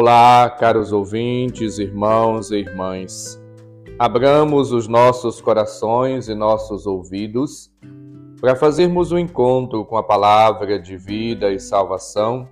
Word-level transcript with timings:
Olá, 0.00 0.48
caros 0.48 0.92
ouvintes, 0.92 1.80
irmãos 1.80 2.52
e 2.52 2.58
irmãs. 2.58 3.36
Abramos 3.98 4.70
os 4.70 4.86
nossos 4.86 5.40
corações 5.40 6.28
e 6.28 6.36
nossos 6.36 6.86
ouvidos 6.86 7.68
para 8.40 8.54
fazermos 8.54 9.10
o 9.10 9.16
um 9.16 9.18
encontro 9.18 9.84
com 9.84 9.96
a 9.96 10.02
palavra 10.04 10.78
de 10.78 10.96
vida 10.96 11.52
e 11.52 11.58
salvação 11.58 12.48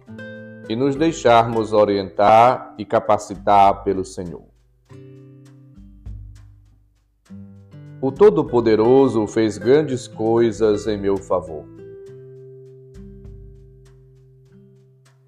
e 0.68 0.74
nos 0.74 0.96
deixarmos 0.96 1.72
orientar 1.72 2.74
e 2.76 2.84
capacitar 2.84 3.84
pelo 3.84 4.04
Senhor. 4.04 4.42
O 8.02 8.10
Todo-Poderoso 8.10 9.24
fez 9.28 9.56
grandes 9.56 10.08
coisas 10.08 10.88
em 10.88 10.98
meu 10.98 11.16
favor. 11.16 11.75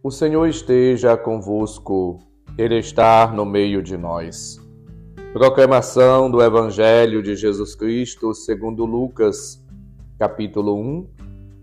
O 0.01 0.13
Senhor 0.13 0.47
esteja 0.47 1.17
convosco, 1.17 2.21
Ele 2.57 2.79
está 2.79 3.33
no 3.33 3.45
meio 3.45 3.83
de 3.83 3.97
nós. 3.97 4.57
Proclamação 5.33 6.31
do 6.31 6.41
Evangelho 6.41 7.21
de 7.21 7.35
Jesus 7.35 7.75
Cristo 7.75 8.33
segundo 8.33 8.85
Lucas, 8.85 9.61
capítulo 10.17 10.81
1, 10.81 11.09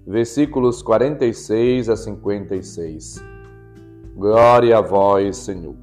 versículos 0.05 0.81
46 0.81 1.87
a 1.87 1.95
56. 1.95 3.23
Glória 4.17 4.79
a 4.79 4.81
vós, 4.81 5.37
Senhor. 5.37 5.77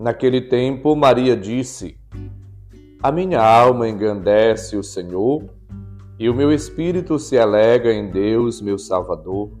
Naquele 0.00 0.40
tempo, 0.40 0.96
Maria 0.96 1.36
disse: 1.36 1.96
A 3.00 3.12
minha 3.12 3.40
alma 3.40 3.88
engrandece 3.88 4.76
o 4.76 4.82
Senhor, 4.82 5.48
e 6.18 6.28
o 6.28 6.34
meu 6.34 6.50
espírito 6.50 7.20
se 7.20 7.38
alegra 7.38 7.94
em 7.94 8.10
Deus, 8.10 8.60
meu 8.60 8.76
Salvador 8.76 9.60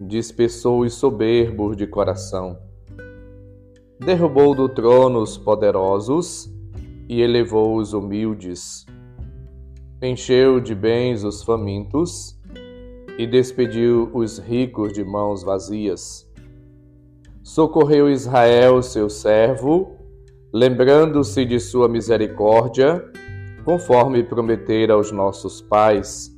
dispersou 0.00 0.80
os 0.80 0.94
soberbos 0.94 1.76
de 1.76 1.86
coração. 1.86 2.58
Derrubou 3.98 4.54
do 4.54 4.68
trono 4.68 5.20
os 5.20 5.38
poderosos 5.38 6.52
e 7.08 7.20
elevou 7.20 7.76
os 7.76 7.92
humildes. 7.92 8.84
Encheu 10.02 10.60
de 10.60 10.74
bens 10.74 11.24
os 11.24 11.42
famintos 11.42 12.38
e 13.18 13.26
despediu 13.26 14.10
os 14.12 14.38
ricos 14.38 14.92
de 14.92 15.02
mãos 15.02 15.42
vazias. 15.42 16.30
Socorreu 17.42 18.10
Israel, 18.10 18.82
seu 18.82 19.08
servo, 19.08 19.96
lembrando-se 20.52 21.44
de 21.44 21.58
sua 21.58 21.88
misericórdia, 21.88 23.02
conforme 23.64 24.22
prometera 24.22 24.94
aos 24.94 25.10
nossos 25.10 25.62
pais, 25.62 26.30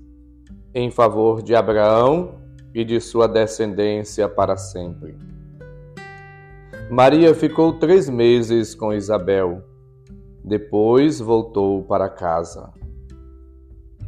em 0.73 0.91
favor 0.91 1.42
de 1.42 1.55
Abraão 1.55 2.39
e 2.74 2.84
de 2.84 3.00
sua 3.00 3.27
descendência 3.27 4.28
para 4.28 4.56
sempre. 4.56 5.16
Maria 6.91 7.34
ficou 7.34 7.74
três 7.74 8.08
meses 8.08 8.74
com 8.74 8.92
Isabel. 8.92 9.62
Depois 10.45 11.20
voltou 11.20 11.83
para 11.84 12.08
casa. 12.08 12.73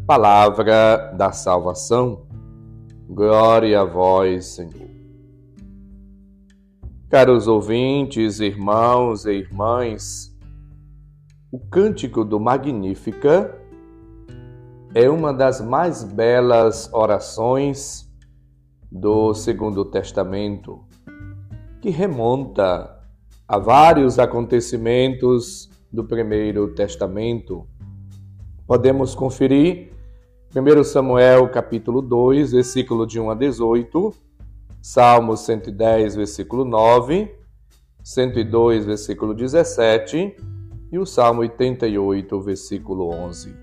Palavra 0.07 1.13
da 1.17 1.31
salvação. 1.31 2.27
Glória 3.09 3.81
a 3.81 3.85
vós, 3.85 4.47
Senhor. 4.47 4.89
Caros 7.11 7.49
ouvintes, 7.49 8.41
irmãos 8.41 9.27
e 9.27 9.33
irmãs, 9.33 10.31
o 11.53 11.59
cântico 11.59 12.25
do 12.25 12.39
Magnífica 12.39 13.59
é 14.95 15.11
uma 15.11 15.35
das 15.35 15.61
mais 15.61 16.05
belas 16.05 16.89
orações 16.93 18.10
do 18.91 19.33
Segundo 19.35 19.85
Testamento, 19.85 20.81
que 21.81 21.91
remonta 21.91 22.99
a 23.47 23.59
vários 23.59 24.19
acontecimentos 24.19 25.71
do 25.93 26.05
Primeiro 26.05 26.75
Testamento. 26.75 27.67
Podemos 28.67 29.15
conferir 29.15 29.93
1 30.55 30.85
Samuel 30.85 31.49
capítulo 31.51 32.03
2, 32.03 32.53
versículo 32.53 33.07
de 33.07 33.21
1 33.21 33.31
a 33.31 33.35
18, 33.35 34.15
Salmo 34.83 35.37
110, 35.37 36.17
versículo 36.17 36.65
9, 36.65 37.39
102, 38.03 38.87
versículo 38.87 39.35
17 39.35 40.37
e 40.91 40.99
o 40.99 41.07
Salmo 41.07 41.43
88, 41.43 42.41
versículo 42.41 43.09
11. 43.09 43.55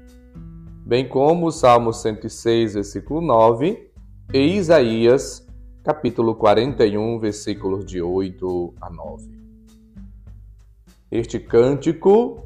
Bem 0.85 1.07
como 1.07 1.47
o 1.47 1.51
Salmo 1.51 1.91
106, 1.91 2.75
versículo 2.75 3.19
9 3.19 3.86
e 4.33 4.57
Isaías, 4.57 5.47
capítulo 5.83 6.35
41, 6.35 7.17
versículos 7.17 7.85
de 7.85 8.01
8 8.01 8.73
a 8.81 8.89
9. 8.89 9.31
Este 11.09 11.39
cântico 11.39 12.43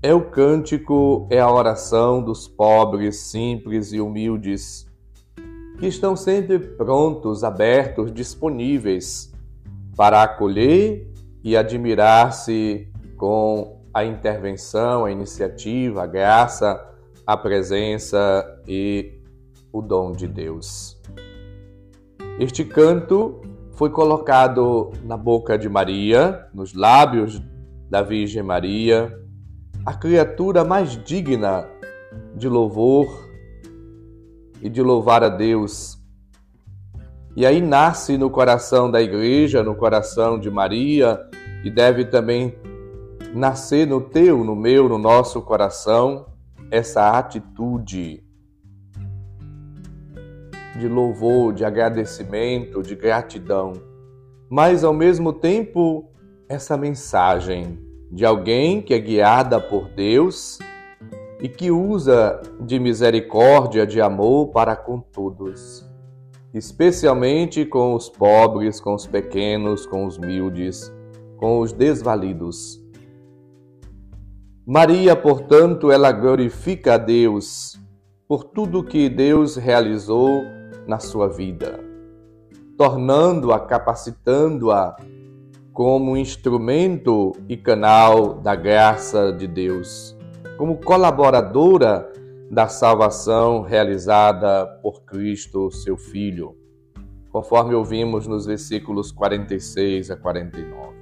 é 0.00 0.14
o 0.14 0.30
cântico, 0.30 1.26
é 1.28 1.40
a 1.40 1.50
oração 1.50 2.22
dos 2.22 2.46
pobres, 2.46 3.16
simples 3.16 3.92
e 3.92 4.00
humildes, 4.00 4.86
que 5.80 5.88
estão 5.88 6.14
sempre 6.14 6.56
prontos, 6.60 7.42
abertos, 7.42 8.12
disponíveis 8.12 9.32
para 9.96 10.22
acolher 10.22 11.10
e 11.42 11.56
admirar-se 11.56 12.88
com 13.16 13.80
a 13.92 14.04
intervenção, 14.04 15.04
a 15.04 15.10
iniciativa, 15.10 16.04
a 16.04 16.06
graça, 16.06 16.80
a 17.26 17.36
presença 17.36 18.62
e 18.68 19.23
o 19.74 19.82
dom 19.82 20.12
de 20.12 20.28
Deus. 20.28 20.96
Este 22.38 22.64
canto 22.64 23.40
foi 23.72 23.90
colocado 23.90 24.92
na 25.02 25.16
boca 25.16 25.58
de 25.58 25.68
Maria, 25.68 26.46
nos 26.54 26.74
lábios 26.74 27.42
da 27.90 28.00
Virgem 28.00 28.44
Maria, 28.44 29.12
a 29.84 29.92
criatura 29.92 30.64
mais 30.64 30.92
digna 31.04 31.68
de 32.36 32.48
louvor 32.48 33.28
e 34.62 34.68
de 34.68 34.80
louvar 34.80 35.24
a 35.24 35.28
Deus. 35.28 35.98
E 37.36 37.44
aí 37.44 37.60
nasce 37.60 38.16
no 38.16 38.30
coração 38.30 38.88
da 38.88 39.02
igreja, 39.02 39.64
no 39.64 39.74
coração 39.74 40.38
de 40.38 40.48
Maria, 40.52 41.20
e 41.64 41.70
deve 41.70 42.04
também 42.04 42.56
nascer 43.34 43.88
no 43.88 44.00
teu, 44.00 44.44
no 44.44 44.54
meu, 44.54 44.88
no 44.88 44.98
nosso 44.98 45.42
coração, 45.42 46.26
essa 46.70 47.18
atitude 47.18 48.23
de 50.78 50.88
louvor, 50.88 51.52
de 51.52 51.64
agradecimento, 51.64 52.82
de 52.82 52.94
gratidão, 52.94 53.72
mas 54.50 54.84
ao 54.84 54.92
mesmo 54.92 55.32
tempo 55.32 56.10
essa 56.48 56.76
mensagem 56.76 57.78
de 58.10 58.24
alguém 58.24 58.80
que 58.82 58.94
é 58.94 58.98
guiada 58.98 59.60
por 59.60 59.88
Deus 59.88 60.58
e 61.40 61.48
que 61.48 61.70
usa 61.70 62.40
de 62.60 62.78
misericórdia, 62.78 63.86
de 63.86 64.00
amor 64.00 64.48
para 64.48 64.76
com 64.76 65.00
todos, 65.00 65.84
especialmente 66.52 67.64
com 67.64 67.94
os 67.94 68.08
pobres, 68.08 68.80
com 68.80 68.94
os 68.94 69.06
pequenos, 69.06 69.86
com 69.86 70.06
os 70.06 70.16
humildes, 70.16 70.92
com 71.36 71.60
os 71.60 71.72
desvalidos. 71.72 72.80
Maria, 74.66 75.14
portanto, 75.14 75.90
ela 75.90 76.10
glorifica 76.10 76.94
a 76.94 76.98
Deus 76.98 77.78
por 78.26 78.44
tudo 78.44 78.82
que 78.82 79.08
Deus 79.10 79.56
realizou 79.56 80.53
na 80.86 80.98
sua 80.98 81.28
vida, 81.28 81.80
tornando-a, 82.76 83.60
capacitando-a 83.60 84.96
como 85.72 86.16
instrumento 86.16 87.32
e 87.48 87.56
canal 87.56 88.34
da 88.34 88.54
graça 88.54 89.32
de 89.32 89.46
Deus, 89.46 90.16
como 90.56 90.76
colaboradora 90.76 92.10
da 92.50 92.68
salvação 92.68 93.62
realizada 93.62 94.66
por 94.82 95.02
Cristo, 95.02 95.70
seu 95.70 95.96
Filho, 95.96 96.56
conforme 97.30 97.74
ouvimos 97.74 98.26
nos 98.26 98.46
versículos 98.46 99.10
46 99.10 100.10
a 100.10 100.16
49. 100.16 100.94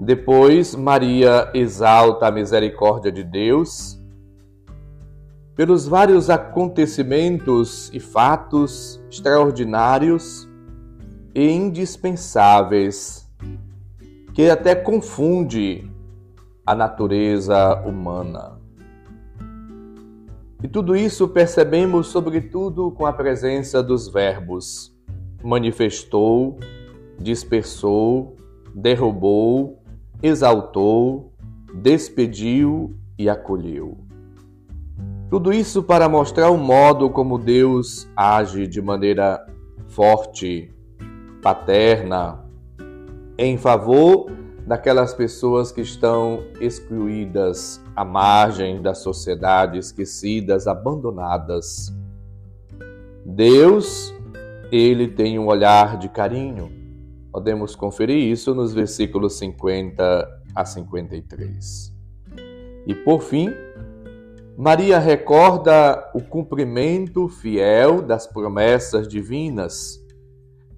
Depois, 0.00 0.74
Maria 0.74 1.50
exalta 1.54 2.28
a 2.28 2.30
misericórdia 2.30 3.10
de 3.10 3.24
Deus 3.24 3.97
pelos 5.58 5.88
vários 5.88 6.30
acontecimentos 6.30 7.90
e 7.92 7.98
fatos 7.98 9.02
extraordinários 9.10 10.48
e 11.34 11.50
indispensáveis 11.50 13.28
que 14.32 14.48
até 14.48 14.76
confunde 14.76 15.90
a 16.64 16.76
natureza 16.76 17.74
humana. 17.84 18.60
E 20.62 20.68
tudo 20.68 20.94
isso 20.94 21.26
percebemos, 21.26 22.06
sobretudo, 22.06 22.92
com 22.92 23.04
a 23.04 23.12
presença 23.12 23.82
dos 23.82 24.06
verbos 24.06 24.96
manifestou, 25.42 26.56
dispersou, 27.18 28.36
derrubou, 28.72 29.82
exaltou, 30.22 31.32
despediu 31.74 32.96
e 33.18 33.28
acolheu. 33.28 34.07
Tudo 35.30 35.52
isso 35.52 35.82
para 35.82 36.08
mostrar 36.08 36.50
o 36.50 36.56
modo 36.56 37.10
como 37.10 37.38
Deus 37.38 38.08
age 38.16 38.66
de 38.66 38.80
maneira 38.80 39.46
forte, 39.88 40.74
paterna, 41.42 42.42
em 43.36 43.58
favor 43.58 44.32
daquelas 44.66 45.12
pessoas 45.12 45.70
que 45.70 45.82
estão 45.82 46.44
excluídas 46.62 47.78
à 47.94 48.06
margem 48.06 48.80
da 48.80 48.94
sociedade, 48.94 49.78
esquecidas, 49.78 50.66
abandonadas. 50.66 51.94
Deus, 53.22 54.14
ele 54.72 55.08
tem 55.08 55.38
um 55.38 55.46
olhar 55.46 55.98
de 55.98 56.08
carinho. 56.08 56.72
Podemos 57.30 57.76
conferir 57.76 58.16
isso 58.16 58.54
nos 58.54 58.72
versículos 58.72 59.36
50 59.36 60.26
a 60.54 60.64
53. 60.64 61.94
E 62.86 62.94
por 62.94 63.20
fim, 63.20 63.52
Maria 64.60 64.98
recorda 64.98 66.10
o 66.12 66.20
cumprimento 66.20 67.28
fiel 67.28 68.02
das 68.02 68.26
promessas 68.26 69.06
divinas 69.06 70.04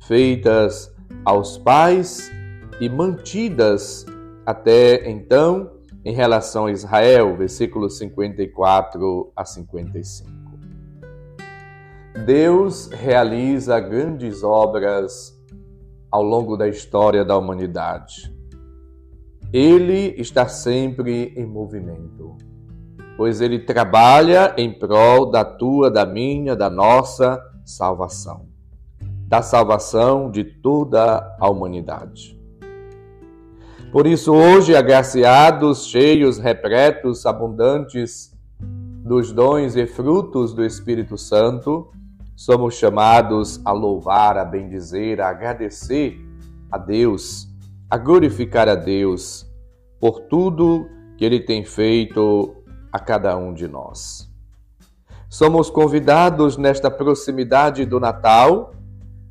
feitas 0.06 0.94
aos 1.24 1.56
pais 1.56 2.30
e 2.78 2.90
mantidas 2.90 4.04
até 4.44 5.08
então 5.08 5.78
em 6.04 6.12
relação 6.12 6.66
a 6.66 6.72
Israel, 6.72 7.38
versículos 7.38 7.96
54 7.96 9.32
a 9.34 9.46
55. 9.46 10.28
Deus 12.26 12.88
realiza 12.88 13.80
grandes 13.80 14.42
obras 14.42 15.34
ao 16.10 16.22
longo 16.22 16.54
da 16.54 16.68
história 16.68 17.24
da 17.24 17.34
humanidade. 17.34 18.30
Ele 19.50 20.14
está 20.18 20.46
sempre 20.46 21.32
em 21.34 21.46
movimento 21.46 22.49
pois 23.20 23.42
ele 23.42 23.58
trabalha 23.58 24.54
em 24.56 24.72
prol 24.72 25.30
da 25.30 25.44
tua, 25.44 25.90
da 25.90 26.06
minha, 26.06 26.56
da 26.56 26.70
nossa 26.70 27.38
salvação, 27.66 28.46
da 29.28 29.42
salvação 29.42 30.30
de 30.30 30.42
toda 30.42 31.36
a 31.38 31.50
humanidade. 31.50 32.34
Por 33.92 34.06
isso, 34.06 34.32
hoje, 34.32 34.74
agraciados, 34.74 35.84
cheios, 35.84 36.38
repletos, 36.38 37.26
abundantes 37.26 38.34
dos 38.58 39.32
dons 39.32 39.76
e 39.76 39.86
frutos 39.86 40.54
do 40.54 40.64
Espírito 40.64 41.18
Santo, 41.18 41.90
somos 42.34 42.76
chamados 42.76 43.60
a 43.66 43.72
louvar, 43.72 44.38
a 44.38 44.46
bendizer, 44.46 45.20
a 45.20 45.28
agradecer 45.28 46.18
a 46.72 46.78
Deus, 46.78 47.46
a 47.90 47.98
glorificar 47.98 48.66
a 48.66 48.74
Deus 48.74 49.46
por 50.00 50.20
tudo 50.20 50.88
que 51.18 51.24
Ele 51.26 51.40
tem 51.40 51.66
feito 51.66 52.56
a 52.92 52.98
cada 52.98 53.36
um 53.36 53.52
de 53.52 53.68
nós. 53.68 54.28
Somos 55.28 55.70
convidados 55.70 56.56
nesta 56.56 56.90
proximidade 56.90 57.84
do 57.86 58.00
Natal 58.00 58.72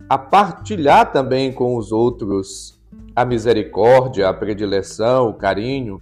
a 0.10 0.18
partilhar 0.18 1.12
também 1.12 1.52
com 1.52 1.76
os 1.76 1.92
outros 1.92 2.80
a 3.16 3.26
misericórdia, 3.26 4.30
a 4.30 4.34
predileção, 4.34 5.30
o 5.30 5.34
carinho, 5.34 6.02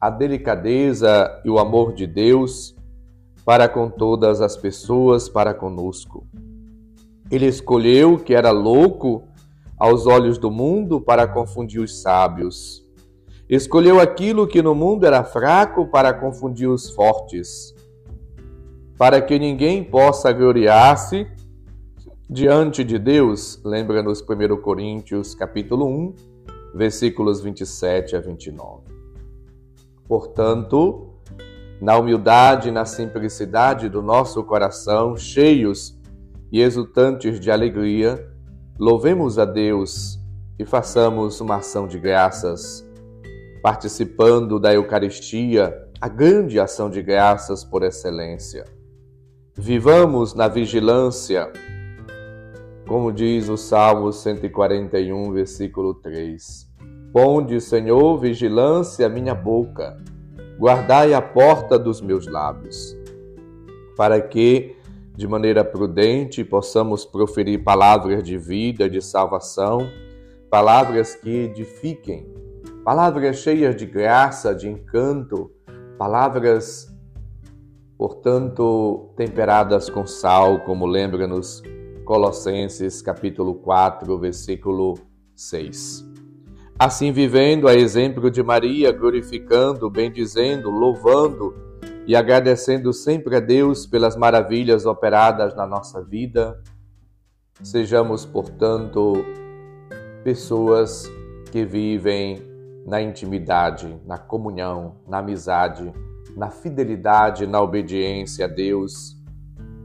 a 0.00 0.10
delicadeza 0.10 1.40
e 1.44 1.50
o 1.50 1.58
amor 1.58 1.94
de 1.94 2.06
Deus 2.06 2.74
para 3.44 3.68
com 3.68 3.88
todas 3.88 4.40
as 4.40 4.56
pessoas, 4.56 5.28
para 5.28 5.54
conosco. 5.54 6.26
Ele 7.30 7.46
escolheu 7.46 8.18
que 8.18 8.34
era 8.34 8.50
louco 8.50 9.22
aos 9.78 10.06
olhos 10.06 10.38
do 10.38 10.50
mundo 10.50 11.00
para 11.00 11.28
confundir 11.28 11.80
os 11.80 12.02
sábios 12.02 12.85
Escolheu 13.48 14.00
aquilo 14.00 14.44
que 14.44 14.60
no 14.60 14.74
mundo 14.74 15.06
era 15.06 15.22
fraco 15.22 15.86
para 15.86 16.12
confundir 16.12 16.68
os 16.68 16.90
fortes, 16.90 17.72
para 18.98 19.22
que 19.22 19.38
ninguém 19.38 19.84
possa 19.84 20.32
gloriar-se 20.32 21.28
diante 22.28 22.82
de 22.82 22.98
Deus. 22.98 23.60
Lembra-nos 23.64 24.20
1 24.20 24.60
Coríntios 24.60 25.32
capítulo 25.32 25.86
1, 25.86 26.14
versículos 26.74 27.40
27 27.40 28.16
a 28.16 28.20
29. 28.20 28.82
Portanto, 30.08 31.14
na 31.80 31.96
humildade 31.96 32.70
e 32.70 32.72
na 32.72 32.84
simplicidade 32.84 33.88
do 33.88 34.02
nosso 34.02 34.42
coração, 34.42 35.16
cheios 35.16 35.96
e 36.50 36.60
exultantes 36.60 37.38
de 37.38 37.52
alegria, 37.52 38.28
louvemos 38.76 39.38
a 39.38 39.44
Deus 39.44 40.18
e 40.58 40.64
façamos 40.64 41.40
uma 41.40 41.56
ação 41.56 41.86
de 41.86 42.00
graças 42.00 42.85
participando 43.66 44.60
da 44.60 44.72
Eucaristia, 44.72 45.76
a 46.00 46.06
grande 46.06 46.60
ação 46.60 46.88
de 46.88 47.02
graças 47.02 47.64
por 47.64 47.82
excelência. 47.82 48.64
Vivamos 49.56 50.34
na 50.34 50.46
vigilância, 50.46 51.52
como 52.86 53.10
diz 53.10 53.48
o 53.48 53.56
Salmo 53.56 54.12
141, 54.12 55.32
versículo 55.32 55.94
3. 55.94 56.70
Ponde, 57.12 57.60
Senhor, 57.60 58.16
vigilância 58.20 59.04
a 59.04 59.08
minha 59.08 59.34
boca, 59.34 59.96
guardai 60.56 61.12
a 61.12 61.20
porta 61.20 61.76
dos 61.76 62.00
meus 62.00 62.28
lábios, 62.28 62.96
para 63.96 64.20
que, 64.20 64.76
de 65.16 65.26
maneira 65.26 65.64
prudente, 65.64 66.44
possamos 66.44 67.04
proferir 67.04 67.64
palavras 67.64 68.22
de 68.22 68.38
vida, 68.38 68.88
de 68.88 69.02
salvação, 69.02 69.90
palavras 70.48 71.16
que 71.16 71.30
edifiquem 71.30 72.45
palavras 72.86 73.38
cheias 73.38 73.74
de 73.74 73.84
graça, 73.84 74.54
de 74.54 74.68
encanto, 74.68 75.50
palavras, 75.98 76.86
portanto, 77.98 79.12
temperadas 79.16 79.90
com 79.90 80.06
sal, 80.06 80.60
como 80.60 80.86
lembra-nos 80.86 81.64
Colossenses 82.04 83.02
capítulo 83.02 83.56
4, 83.56 84.16
versículo 84.20 84.94
6. 85.34 86.08
Assim 86.78 87.10
vivendo 87.10 87.66
a 87.66 87.74
exemplo 87.74 88.30
de 88.30 88.40
Maria, 88.40 88.92
glorificando, 88.92 89.90
bendizendo, 89.90 90.70
louvando 90.70 91.56
e 92.06 92.14
agradecendo 92.14 92.92
sempre 92.92 93.34
a 93.34 93.40
Deus 93.40 93.84
pelas 93.84 94.14
maravilhas 94.14 94.86
operadas 94.86 95.56
na 95.56 95.66
nossa 95.66 96.04
vida, 96.04 96.62
sejamos, 97.64 98.24
portanto, 98.24 99.24
pessoas 100.22 101.10
que 101.50 101.64
vivem 101.64 102.54
na 102.86 103.02
intimidade, 103.02 104.00
na 104.06 104.16
comunhão, 104.16 104.94
na 105.08 105.18
amizade, 105.18 105.92
na 106.36 106.50
fidelidade, 106.50 107.44
na 107.44 107.60
obediência 107.60 108.44
a 108.44 108.48
Deus 108.48 109.16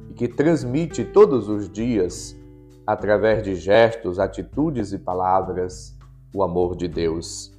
e 0.09 0.13
que 0.13 0.27
transmite 0.27 1.03
todos 1.03 1.49
os 1.49 1.67
dias, 1.67 2.37
através 2.85 3.41
de 3.41 3.55
gestos, 3.55 4.19
atitudes 4.19 4.93
e 4.93 4.99
palavras, 4.99 5.97
o 6.33 6.43
amor 6.43 6.75
de 6.75 6.87
Deus 6.87 7.51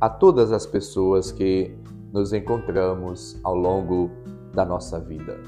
a 0.00 0.10
todas 0.10 0.52
as 0.52 0.66
pessoas 0.66 1.32
que 1.32 1.74
nos 2.12 2.32
encontramos 2.32 3.38
ao 3.42 3.54
longo 3.54 4.10
da 4.52 4.64
nossa 4.64 5.00
vida. 5.00 5.40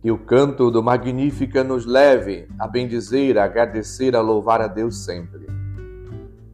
Que 0.00 0.12
o 0.12 0.18
canto 0.18 0.70
do 0.70 0.80
Magnífica 0.80 1.64
nos 1.64 1.86
leve 1.86 2.48
a 2.56 2.68
bendizer, 2.68 3.36
a 3.36 3.44
agradecer, 3.44 4.14
a 4.14 4.20
louvar 4.20 4.60
a 4.60 4.68
Deus 4.68 4.96
sempre 4.98 5.57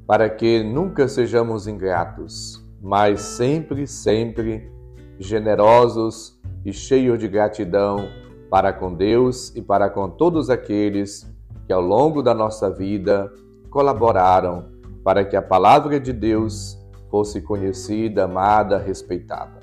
para 0.06 0.28
que 0.28 0.62
nunca 0.62 1.08
sejamos 1.08 1.66
ingratos, 1.66 2.64
mas 2.82 3.20
sempre, 3.20 3.87
sempre 3.87 4.70
generosos 5.18 6.38
e 6.64 6.73
cheios 6.73 7.18
de 7.18 7.28
gratidão 7.28 8.08
para 8.50 8.73
com 8.73 8.94
Deus 8.94 9.54
e 9.54 9.62
para 9.62 9.88
com 9.88 10.08
todos 10.08 10.50
aqueles 10.50 11.26
que 11.66 11.73
ao 11.73 11.80
longo 11.80 12.23
da 12.23 12.34
nossa 12.34 12.70
vida 12.70 13.32
colaboraram 13.70 14.70
para 15.02 15.25
que 15.25 15.37
a 15.37 15.42
palavra 15.42 15.99
de 15.99 16.12
Deus 16.12 16.78
fosse 17.11 17.40
conhecida, 17.40 18.25
amada, 18.25 18.78
respeitada. 18.78 19.61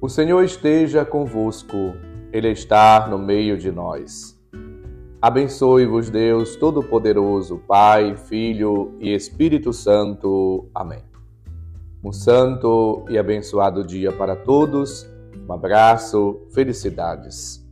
O 0.00 0.08
Senhor 0.08 0.42
esteja 0.42 1.04
convosco, 1.04 1.94
Ele 2.32 2.50
está 2.50 3.06
no 3.08 3.18
meio 3.18 3.56
de 3.56 3.72
nós. 3.72 4.33
Abençoe-vos, 5.24 6.10
Deus 6.10 6.54
Todo-Poderoso, 6.54 7.56
Pai, 7.66 8.14
Filho 8.14 8.94
e 9.00 9.14
Espírito 9.14 9.72
Santo. 9.72 10.68
Amém. 10.74 11.02
Um 12.04 12.12
santo 12.12 13.06
e 13.08 13.16
abençoado 13.16 13.82
dia 13.82 14.12
para 14.12 14.36
todos. 14.36 15.08
Um 15.48 15.50
abraço, 15.50 16.42
felicidades. 16.52 17.63